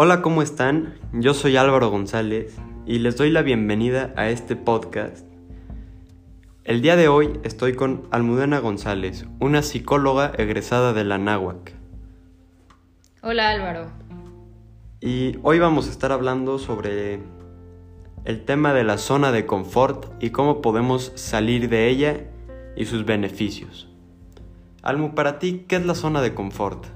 Hola, 0.00 0.22
¿cómo 0.22 0.42
están? 0.42 0.94
Yo 1.12 1.34
soy 1.34 1.56
Álvaro 1.56 1.90
González 1.90 2.56
y 2.86 3.00
les 3.00 3.16
doy 3.16 3.32
la 3.32 3.42
bienvenida 3.42 4.12
a 4.14 4.28
este 4.28 4.54
podcast. 4.54 5.26
El 6.62 6.82
día 6.82 6.94
de 6.94 7.08
hoy 7.08 7.40
estoy 7.42 7.74
con 7.74 8.06
Almudena 8.12 8.60
González, 8.60 9.26
una 9.40 9.60
psicóloga 9.62 10.30
egresada 10.38 10.92
de 10.92 11.02
la 11.02 11.18
NAWAC. 11.18 11.72
Hola 13.24 13.50
Álvaro. 13.50 13.88
Y 15.00 15.36
hoy 15.42 15.58
vamos 15.58 15.88
a 15.88 15.90
estar 15.90 16.12
hablando 16.12 16.60
sobre 16.60 17.18
el 18.24 18.44
tema 18.44 18.72
de 18.74 18.84
la 18.84 18.98
zona 18.98 19.32
de 19.32 19.46
confort 19.46 20.12
y 20.22 20.30
cómo 20.30 20.62
podemos 20.62 21.10
salir 21.16 21.68
de 21.68 21.88
ella 21.88 22.20
y 22.76 22.84
sus 22.84 23.04
beneficios. 23.04 23.88
Almu, 24.80 25.16
para 25.16 25.40
ti, 25.40 25.64
¿qué 25.66 25.74
es 25.74 25.84
la 25.84 25.96
zona 25.96 26.22
de 26.22 26.34
confort? 26.34 26.86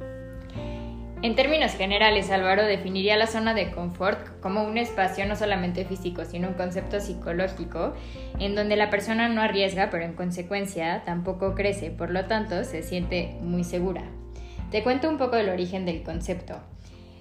En 1.22 1.36
términos 1.36 1.74
generales, 1.74 2.32
Álvaro 2.32 2.64
definiría 2.64 3.16
la 3.16 3.28
zona 3.28 3.54
de 3.54 3.70
confort 3.70 4.40
como 4.40 4.64
un 4.64 4.76
espacio 4.76 5.24
no 5.24 5.36
solamente 5.36 5.84
físico, 5.84 6.24
sino 6.24 6.48
un 6.48 6.54
concepto 6.54 6.98
psicológico 6.98 7.94
en 8.40 8.56
donde 8.56 8.74
la 8.74 8.90
persona 8.90 9.28
no 9.28 9.40
arriesga, 9.40 9.88
pero 9.88 10.02
en 10.02 10.14
consecuencia 10.14 11.04
tampoco 11.04 11.54
crece, 11.54 11.92
por 11.92 12.10
lo 12.10 12.24
tanto 12.24 12.64
se 12.64 12.82
siente 12.82 13.36
muy 13.40 13.62
segura. 13.62 14.02
Te 14.72 14.82
cuento 14.82 15.08
un 15.08 15.16
poco 15.16 15.36
del 15.36 15.50
origen 15.50 15.86
del 15.86 16.02
concepto. 16.02 16.56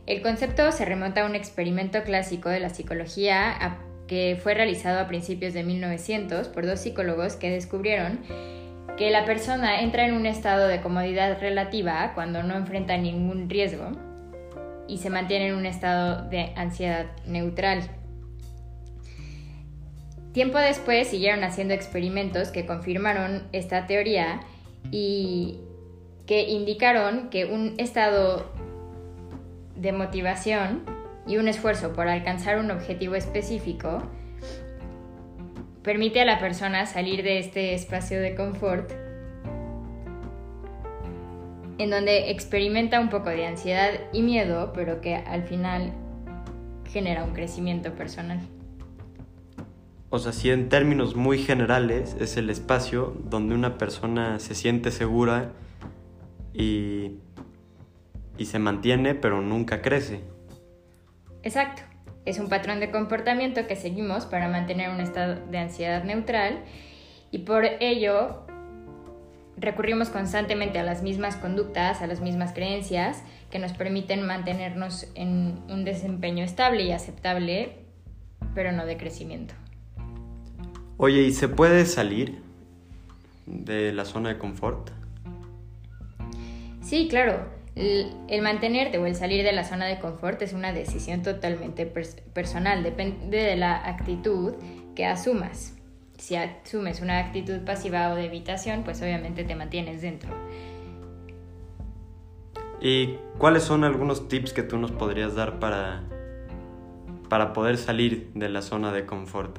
El 0.08 0.24
concepto 0.24 0.72
se 0.72 0.84
remonta 0.84 1.22
a 1.22 1.27
un 1.27 1.36
experimento 1.36 2.02
clásico 2.02 2.49
de 2.49 2.60
la 2.60 2.70
psicología 2.70 3.77
que 4.08 4.36
fue 4.41 4.55
realizado 4.55 4.99
a 4.99 5.08
principios 5.08 5.54
de 5.54 5.63
1900 5.63 6.48
por 6.48 6.66
dos 6.66 6.80
psicólogos 6.80 7.36
que 7.36 7.52
descubrieron 7.52 8.20
que 8.98 9.09
la 9.12 9.26
persona 9.26 9.81
entra 9.81 10.05
en 10.05 10.13
un 10.13 10.26
estado 10.26 10.68
de 10.68 10.81
comodidad 10.81 11.40
relativa 11.40 12.12
cuando 12.13 12.43
no 12.43 12.55
enfrenta 12.55 12.98
ningún 12.98 13.49
riesgo 13.49 13.91
y 14.88 14.98
se 14.98 15.10
mantiene 15.10 15.48
en 15.48 15.55
un 15.55 15.66
estado 15.66 16.29
de 16.29 16.54
ansiedad 16.55 17.05
neutral. 17.26 17.82
Tiempo 20.34 20.57
después 20.57 21.07
siguieron 21.07 21.43
haciendo 21.43 21.74
experimentos 21.74 22.49
que 22.49 22.66
confirmaron 22.66 23.43
esta 23.51 23.88
teoría 23.88 24.41
y 24.91 25.60
que 26.26 26.44
indicaron 26.49 27.29
que 27.29 27.46
un 27.46 27.76
estado 27.77 28.51
de 29.76 29.91
motivación 29.91 30.84
y 31.27 31.38
un 31.38 31.48
esfuerzo 31.48 31.94
por 31.94 32.07
alcanzar 32.07 32.60
un 32.60 32.71
objetivo 32.71 33.16
específico 33.16 34.04
permite 35.84 36.21
a 36.21 36.26
la 36.26 36.40
persona 36.40 36.85
salir 36.85 37.24
de 37.24 37.40
este 37.40 37.74
espacio 37.74 38.20
de 38.20 38.35
confort 38.35 38.91
en 41.77 41.90
donde 41.90 42.29
experimenta 42.29 42.99
un 42.99 43.10
poco 43.10 43.29
de 43.29 43.48
ansiedad 43.48 43.90
y 44.13 44.21
miedo, 44.21 44.71
pero 44.73 45.01
que 45.01 45.15
al 45.15 45.43
final 45.43 45.93
genera 46.88 47.23
un 47.23 47.34
crecimiento 47.34 47.93
personal. 47.96 48.40
O 50.12 50.20
sea, 50.20 50.32
si 50.32 50.51
en 50.51 50.70
términos 50.70 51.15
muy 51.15 51.40
generales 51.40 52.16
es 52.20 52.38
el 52.38 52.49
espacio 52.49 53.16
donde 53.23 53.55
una 53.55 53.77
persona 53.77 54.40
se 54.40 54.54
siente 54.54 54.91
segura 54.91 55.54
y, 56.54 57.13
y 58.38 58.45
se 58.45 58.60
mantiene, 58.60 59.16
pero 59.16 59.41
nunca 59.41 59.82
crece. 59.82 60.20
Exacto. 61.41 61.91
Es 62.26 62.38
un 62.40 62.50
patrón 62.50 62.80
de 62.80 62.91
comportamiento 62.91 63.66
que 63.68 63.76
seguimos 63.76 64.25
para 64.25 64.47
mantener 64.47 64.90
un 64.90 65.00
estado 65.00 65.36
de 65.50 65.58
ansiedad 65.58 66.03
neutral 66.03 66.63
y 67.31 67.40
por 67.40 67.66
ello 67.66 68.46
recurrimos 69.58 70.09
constantemente 70.09 70.80
a 70.80 70.84
las 70.84 71.03
mismas 71.03 71.36
conductas, 71.36 72.02
a 72.02 72.08
las 72.08 72.22
mismas 72.22 72.53
creencias 72.53 73.24
que 73.50 73.59
nos 73.59 73.74
permiten 73.74 74.25
mantenernos 74.25 75.08
en 75.16 75.59
un 75.69 75.84
desempeño 75.84 76.44
estable 76.44 76.84
y 76.84 76.91
aceptable, 76.91 77.78
pero 78.53 78.72
no 78.72 78.85
de 78.85 78.97
crecimiento. 78.97 79.53
Oye, 80.97 81.22
¿y 81.24 81.31
se 81.31 81.47
puede 81.47 81.85
salir 81.85 82.41
de 83.45 83.91
la 83.94 84.06
zona 84.06 84.29
de 84.29 84.38
confort? 84.38 84.91
Sí, 86.81 87.07
claro. 87.07 87.60
El, 87.75 88.41
mantenerte 88.41 88.97
o 88.97 89.05
el 89.05 89.15
salir 89.15 89.45
de 89.45 89.53
la 89.53 89.63
zona 89.63 89.85
de 89.85 89.99
confort 89.99 90.41
es 90.41 90.53
una 90.53 90.73
decisión 90.73 91.21
totalmente 91.21 91.85
personal, 91.85 92.83
depende 92.83 93.37
de 93.37 93.55
la 93.55 93.87
actitud 93.87 94.53
que 94.93 95.05
asumas. 95.05 95.77
Si 96.17 96.35
asumes 96.35 97.01
una 97.01 97.19
actitud 97.19 97.59
pasiva 97.61 98.11
o 98.11 98.15
de 98.15 98.25
evitación, 98.25 98.83
pues 98.83 99.01
obviamente 99.01 99.43
te 99.43 99.55
mantienes 99.55 100.01
dentro. 100.01 100.29
¿Y 102.81 103.15
cuáles 103.37 103.63
son 103.63 103.83
algunos 103.83 104.27
tips 104.27 104.53
que 104.53 104.63
tú 104.63 104.77
nos 104.77 104.91
podrías 104.91 105.35
dar 105.35 105.59
para, 105.59 106.03
para 107.29 107.53
poder 107.53 107.77
salir 107.77 108.31
de 108.33 108.49
la 108.49 108.61
zona 108.61 108.91
de 108.91 109.05
confort? 109.05 109.57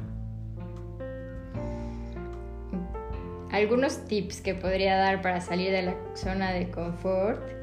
Algunos 3.51 4.05
tips 4.07 4.41
que 4.41 4.55
podría 4.55 4.97
dar 4.97 5.23
para 5.23 5.41
salir 5.41 5.73
de 5.73 5.83
la 5.83 5.95
zona 6.15 6.53
de 6.53 6.71
confort 6.71 7.62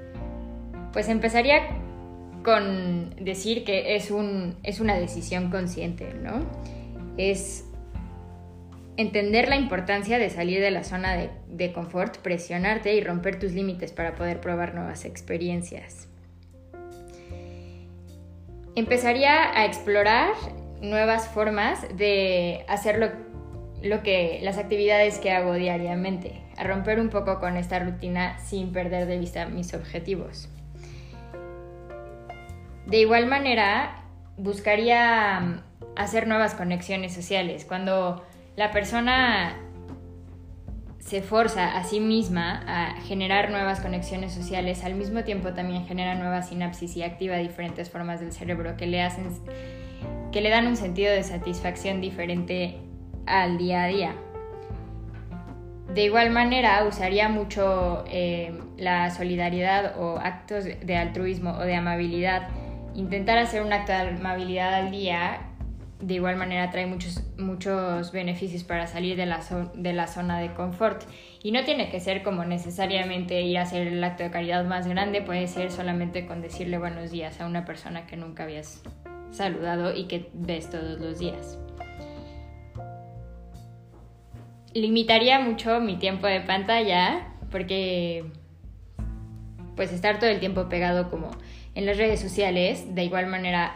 pues 0.93 1.09
empezaría 1.09 1.67
con 2.43 3.15
decir 3.19 3.63
que 3.63 3.95
es, 3.95 4.11
un, 4.11 4.57
es 4.63 4.79
una 4.79 4.95
decisión 4.95 5.49
consciente, 5.49 6.13
¿no? 6.13 6.45
Es 7.17 7.65
entender 8.97 9.49
la 9.49 9.55
importancia 9.55 10.17
de 10.17 10.29
salir 10.29 10.61
de 10.61 10.71
la 10.71 10.83
zona 10.83 11.15
de, 11.15 11.29
de, 11.47 11.73
confort, 11.73 12.17
presionarte 12.17 12.93
y 12.95 13.01
romper 13.01 13.39
tus 13.39 13.53
límites 13.53 13.91
para 13.91 14.15
poder 14.15 14.41
probar 14.41 14.73
nuevas 14.73 15.05
experiencias. 15.05 16.07
Empezaría 18.75 19.57
a 19.57 19.65
explorar 19.65 20.31
nuevas 20.81 21.27
formas 21.27 21.85
de 21.97 22.63
hacer 22.67 22.97
lo, 22.97 23.09
lo 23.81 24.03
que, 24.03 24.39
las 24.41 24.57
actividades 24.57 25.19
que 25.19 25.31
hago 25.31 25.53
diariamente, 25.53 26.41
a 26.57 26.63
romper 26.63 26.99
un 26.99 27.09
poco 27.09 27.39
con 27.39 27.57
esta 27.57 27.79
rutina 27.79 28.37
sin 28.39 28.71
perder 28.71 29.05
de 29.07 29.17
vista 29.17 29.45
mis 29.47 29.73
objetivos. 29.73 30.49
De 32.89 32.97
igual 32.97 33.27
manera, 33.27 34.03
buscaría 34.37 35.39
mm, 35.39 35.59
hacer 35.95 36.27
nuevas 36.27 36.55
conexiones 36.55 37.13
sociales. 37.13 37.65
Cuando 37.65 38.25
la 38.55 38.71
persona 38.71 39.55
se 40.97 41.21
forza 41.21 41.77
a 41.77 41.83
sí 41.83 41.99
misma 41.99 42.63
a 42.67 43.01
generar 43.01 43.51
nuevas 43.51 43.79
conexiones 43.79 44.33
sociales, 44.33 44.83
al 44.83 44.95
mismo 44.95 45.23
tiempo 45.23 45.53
también 45.53 45.85
genera 45.85 46.15
nuevas 46.15 46.49
sinapsis 46.49 46.97
y 46.97 47.03
activa 47.03 47.37
diferentes 47.37 47.89
formas 47.89 48.19
del 48.19 48.31
cerebro 48.31 48.75
que 48.75 48.87
le 48.87 49.01
hacen 49.01 49.27
que 50.31 50.41
le 50.41 50.49
dan 50.49 50.67
un 50.67 50.75
sentido 50.75 51.11
de 51.11 51.23
satisfacción 51.23 52.01
diferente 52.01 52.77
al 53.25 53.57
día 53.57 53.83
a 53.83 53.87
día. 53.87 54.15
De 55.93 56.03
igual 56.03 56.29
manera, 56.29 56.83
usaría 56.87 57.29
mucho 57.29 58.03
eh, 58.07 58.53
la 58.77 59.09
solidaridad 59.09 59.99
o 59.99 60.17
actos 60.17 60.65
de 60.65 60.95
altruismo 60.95 61.51
o 61.51 61.61
de 61.61 61.75
amabilidad 61.75 62.49
intentar 62.95 63.37
hacer 63.37 63.61
un 63.61 63.73
acto 63.73 63.91
de 63.91 63.99
amabilidad 63.99 64.73
al 64.73 64.91
día 64.91 65.49
de 66.01 66.13
igual 66.13 66.37
manera 66.37 66.71
trae 66.71 66.85
muchos, 66.85 67.21
muchos 67.37 68.11
beneficios 68.11 68.63
para 68.63 68.87
salir 68.87 69.17
de 69.17 69.25
la, 69.25 69.41
de 69.73 69.93
la 69.93 70.07
zona 70.07 70.39
de 70.39 70.53
confort. 70.53 71.03
Y 71.43 71.51
no 71.51 71.63
tiene 71.65 71.89
que 71.89 71.99
ser 71.99 72.23
como 72.23 72.45
necesariamente 72.45 73.41
ir 73.41 73.57
a 73.57 73.63
hacer 73.63 73.87
el 73.87 74.03
acto 74.03 74.23
de 74.23 74.31
caridad 74.31 74.65
más 74.65 74.87
grande, 74.87 75.21
puede 75.21 75.47
ser 75.47 75.71
solamente 75.71 76.25
con 76.25 76.41
decirle 76.41 76.77
buenos 76.77 77.11
días 77.11 77.39
a 77.41 77.45
una 77.45 77.65
persona 77.65 78.07
que 78.07 78.15
nunca 78.15 78.43
habías 78.43 78.81
saludado 79.31 79.95
y 79.95 80.05
que 80.05 80.29
ves 80.33 80.69
todos 80.69 80.99
los 80.99 81.19
días. 81.19 81.59
Limitaría 84.73 85.39
mucho 85.39 85.79
mi 85.81 85.97
tiempo 85.97 86.27
de 86.27 86.41
pantalla 86.41 87.27
porque 87.51 88.25
pues 89.75 89.91
estar 89.91 90.19
todo 90.19 90.29
el 90.29 90.39
tiempo 90.39 90.69
pegado 90.69 91.09
como 91.09 91.31
en 91.75 91.85
las 91.85 91.97
redes 91.97 92.19
sociales, 92.19 92.95
de 92.95 93.03
igual 93.03 93.27
manera 93.27 93.75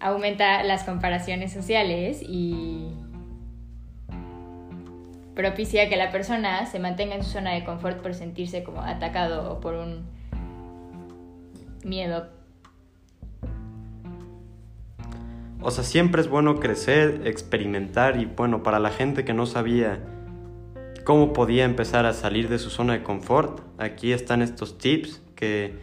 aumenta 0.00 0.62
las 0.64 0.84
comparaciones 0.84 1.52
sociales 1.52 2.20
y 2.22 2.88
propicia 5.34 5.88
que 5.88 5.96
la 5.96 6.10
persona 6.10 6.66
se 6.66 6.78
mantenga 6.78 7.14
en 7.14 7.24
su 7.24 7.30
zona 7.30 7.52
de 7.52 7.64
confort 7.64 8.00
por 8.00 8.14
sentirse 8.14 8.62
como 8.62 8.82
atacado 8.82 9.50
o 9.50 9.60
por 9.60 9.74
un 9.74 10.06
miedo. 11.84 12.28
O 15.60 15.70
sea, 15.70 15.82
siempre 15.82 16.20
es 16.20 16.28
bueno 16.28 16.60
crecer, 16.60 17.22
experimentar 17.24 18.20
y 18.20 18.26
bueno, 18.26 18.62
para 18.62 18.78
la 18.78 18.90
gente 18.90 19.24
que 19.24 19.32
no 19.32 19.46
sabía 19.46 19.98
cómo 21.04 21.32
podía 21.32 21.64
empezar 21.64 22.04
a 22.06 22.12
salir 22.12 22.48
de 22.48 22.58
su 22.58 22.70
zona 22.70 22.92
de 22.92 23.02
confort, 23.02 23.60
aquí 23.78 24.12
están 24.12 24.42
estos 24.42 24.78
tips 24.78 25.22
que 25.34 25.74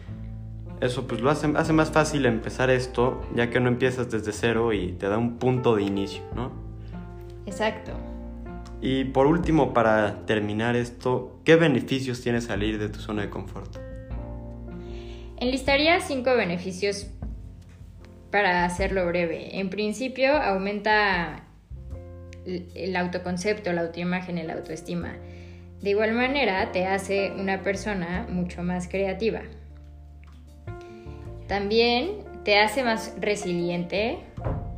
eso 0.82 1.06
pues 1.06 1.20
lo 1.20 1.30
hace, 1.30 1.50
hace 1.56 1.72
más 1.72 1.92
fácil 1.92 2.26
empezar 2.26 2.68
esto, 2.68 3.24
ya 3.34 3.50
que 3.50 3.60
no 3.60 3.68
empiezas 3.68 4.10
desde 4.10 4.32
cero 4.32 4.72
y 4.72 4.92
te 4.92 5.08
da 5.08 5.16
un 5.16 5.38
punto 5.38 5.76
de 5.76 5.84
inicio, 5.84 6.22
¿no? 6.34 6.50
Exacto. 7.46 7.92
Y 8.80 9.04
por 9.04 9.26
último, 9.26 9.72
para 9.72 10.26
terminar 10.26 10.74
esto, 10.74 11.38
¿qué 11.44 11.54
beneficios 11.54 12.20
tiene 12.20 12.40
salir 12.40 12.80
de 12.80 12.88
tu 12.88 12.98
zona 12.98 13.22
de 13.22 13.30
confort? 13.30 13.76
Enlistaría 15.38 16.00
cinco 16.00 16.34
beneficios 16.34 17.06
para 18.32 18.64
hacerlo 18.64 19.06
breve. 19.06 19.60
En 19.60 19.70
principio 19.70 20.36
aumenta 20.36 21.44
el 22.44 22.96
autoconcepto, 22.96 23.72
la 23.72 23.82
autoimagen, 23.82 24.44
la 24.44 24.54
autoestima. 24.54 25.14
De 25.80 25.90
igual 25.90 26.12
manera 26.12 26.72
te 26.72 26.86
hace 26.86 27.32
una 27.38 27.62
persona 27.62 28.26
mucho 28.28 28.64
más 28.64 28.88
creativa. 28.88 29.42
También 31.46 32.24
te 32.44 32.58
hace 32.58 32.82
más 32.82 33.14
resiliente, 33.20 34.18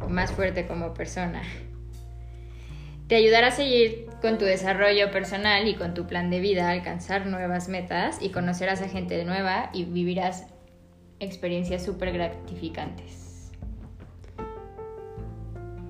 más 0.08 0.32
fuerte 0.32 0.66
como 0.66 0.94
persona. 0.94 1.42
Te 3.06 3.16
ayudará 3.16 3.48
a 3.48 3.50
seguir 3.50 4.06
con 4.22 4.38
tu 4.38 4.46
desarrollo 4.46 5.10
personal 5.10 5.68
y 5.68 5.74
con 5.74 5.92
tu 5.92 6.06
plan 6.06 6.30
de 6.30 6.40
vida, 6.40 6.70
alcanzar 6.70 7.26
nuevas 7.26 7.68
metas 7.68 8.18
y 8.22 8.30
conocerás 8.30 8.80
a 8.80 8.88
gente 8.88 9.22
nueva 9.24 9.68
y 9.74 9.84
vivirás 9.84 10.46
experiencias 11.20 11.84
súper 11.84 12.12
gratificantes. 12.12 13.52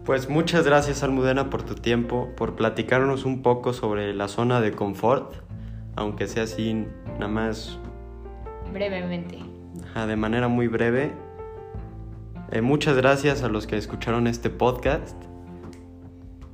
Pues 0.05 0.29
muchas 0.29 0.67
gracias 0.67 1.03
Almudena 1.03 1.49
por 1.49 1.63
tu 1.63 1.77
tiempo, 1.77 2.31
por 2.37 2.57
platicarnos 2.57 3.25
un 3.25 3.43
poco 3.43 3.73
sobre 3.73 4.13
la 4.13 4.29
zona 4.29 4.61
de 4.61 4.73
confort, 4.73 5.33
aunque 5.97 6.27
sea 6.27 6.43
así 6.43 6.75
nada 7.15 7.29
más... 7.29 7.79
Brevemente. 8.73 9.54
De 10.07 10.17
manera 10.17 10.49
muy 10.49 10.69
breve. 10.69 11.13
Eh, 12.51 12.61
muchas 12.61 12.97
gracias 12.97 13.43
a 13.43 13.49
los 13.49 13.67
que 13.67 13.77
escucharon 13.77 14.27
este 14.27 14.51
podcast 14.51 15.17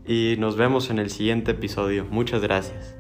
y 0.07 0.37
nos 0.39 0.57
vemos 0.57 0.91
en 0.91 0.99
el 0.99 1.11
siguiente 1.11 1.53
episodio. 1.53 2.07
Muchas 2.11 2.43
gracias. 2.43 3.00